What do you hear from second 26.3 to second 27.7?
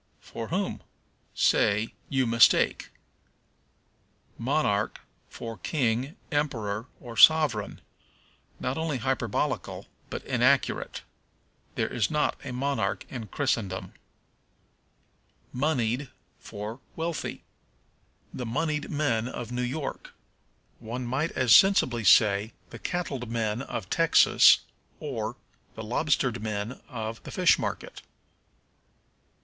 men of the fish